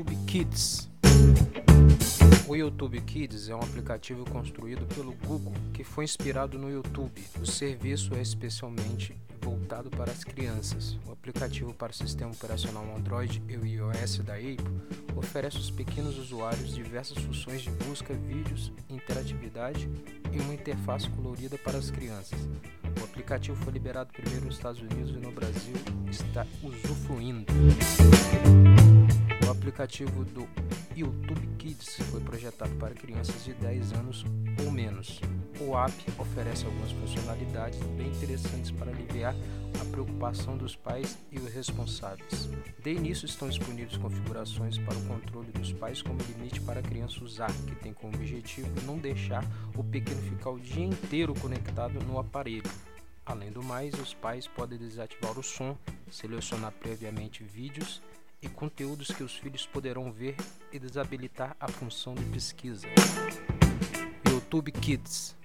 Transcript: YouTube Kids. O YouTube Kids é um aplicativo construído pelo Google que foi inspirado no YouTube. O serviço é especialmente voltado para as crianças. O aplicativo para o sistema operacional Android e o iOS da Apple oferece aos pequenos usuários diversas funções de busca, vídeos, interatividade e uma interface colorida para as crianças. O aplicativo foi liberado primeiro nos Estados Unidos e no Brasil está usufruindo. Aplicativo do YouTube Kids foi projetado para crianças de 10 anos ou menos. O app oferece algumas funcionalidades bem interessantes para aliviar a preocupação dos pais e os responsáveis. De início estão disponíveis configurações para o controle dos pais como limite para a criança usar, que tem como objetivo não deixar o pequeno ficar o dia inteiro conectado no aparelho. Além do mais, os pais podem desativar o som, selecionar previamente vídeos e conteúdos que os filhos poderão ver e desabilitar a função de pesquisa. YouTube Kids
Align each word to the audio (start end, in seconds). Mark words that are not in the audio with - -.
YouTube 0.00 0.16
Kids. 0.26 0.88
O 2.48 2.56
YouTube 2.56 3.00
Kids 3.02 3.50
é 3.50 3.54
um 3.54 3.58
aplicativo 3.58 4.24
construído 4.30 4.86
pelo 4.94 5.12
Google 5.12 5.52
que 5.74 5.84
foi 5.84 6.04
inspirado 6.04 6.58
no 6.58 6.70
YouTube. 6.70 7.22
O 7.38 7.44
serviço 7.44 8.14
é 8.14 8.22
especialmente 8.22 9.14
voltado 9.42 9.90
para 9.90 10.10
as 10.10 10.24
crianças. 10.24 10.98
O 11.06 11.12
aplicativo 11.12 11.74
para 11.74 11.92
o 11.92 11.94
sistema 11.94 12.30
operacional 12.30 12.82
Android 12.96 13.42
e 13.46 13.56
o 13.58 13.66
iOS 13.66 14.18
da 14.20 14.36
Apple 14.36 14.56
oferece 15.14 15.58
aos 15.58 15.70
pequenos 15.70 16.16
usuários 16.16 16.74
diversas 16.74 17.18
funções 17.18 17.60
de 17.60 17.70
busca, 17.70 18.14
vídeos, 18.14 18.72
interatividade 18.88 19.86
e 20.32 20.40
uma 20.40 20.54
interface 20.54 21.10
colorida 21.10 21.58
para 21.58 21.76
as 21.76 21.90
crianças. 21.90 22.38
O 22.98 23.04
aplicativo 23.04 23.62
foi 23.62 23.74
liberado 23.74 24.10
primeiro 24.14 24.46
nos 24.46 24.54
Estados 24.54 24.80
Unidos 24.80 25.10
e 25.10 25.18
no 25.18 25.30
Brasil 25.30 25.74
está 26.10 26.46
usufruindo. 26.62 27.44
Aplicativo 29.70 30.24
do 30.24 30.48
YouTube 30.96 31.46
Kids 31.56 31.98
foi 32.10 32.20
projetado 32.22 32.74
para 32.74 32.92
crianças 32.92 33.44
de 33.44 33.54
10 33.54 33.92
anos 33.92 34.24
ou 34.64 34.70
menos. 34.72 35.20
O 35.60 35.78
app 35.78 35.94
oferece 36.18 36.66
algumas 36.66 36.90
funcionalidades 36.90 37.78
bem 37.96 38.08
interessantes 38.08 38.72
para 38.72 38.90
aliviar 38.90 39.32
a 39.80 39.84
preocupação 39.84 40.56
dos 40.56 40.74
pais 40.74 41.16
e 41.30 41.38
os 41.38 41.52
responsáveis. 41.52 42.50
De 42.82 42.92
início 42.92 43.26
estão 43.26 43.48
disponíveis 43.48 43.96
configurações 43.96 44.76
para 44.76 44.98
o 44.98 45.06
controle 45.06 45.52
dos 45.52 45.72
pais 45.72 46.02
como 46.02 46.18
limite 46.20 46.60
para 46.62 46.80
a 46.80 46.82
criança 46.82 47.22
usar, 47.22 47.52
que 47.68 47.76
tem 47.76 47.92
como 47.92 48.16
objetivo 48.16 48.68
não 48.84 48.98
deixar 48.98 49.44
o 49.76 49.84
pequeno 49.84 50.20
ficar 50.22 50.50
o 50.50 50.58
dia 50.58 50.84
inteiro 50.84 51.32
conectado 51.34 52.04
no 52.04 52.18
aparelho. 52.18 52.68
Além 53.24 53.52
do 53.52 53.62
mais, 53.62 53.94
os 53.94 54.12
pais 54.14 54.48
podem 54.48 54.76
desativar 54.76 55.38
o 55.38 55.44
som, 55.44 55.78
selecionar 56.10 56.72
previamente 56.72 57.44
vídeos 57.44 58.02
e 58.42 58.48
conteúdos 58.48 59.08
que 59.08 59.22
os 59.22 59.34
filhos 59.36 59.66
poderão 59.66 60.10
ver 60.12 60.36
e 60.72 60.78
desabilitar 60.78 61.56
a 61.58 61.68
função 61.68 62.14
de 62.14 62.24
pesquisa. 62.24 62.86
YouTube 64.26 64.72
Kids 64.72 65.39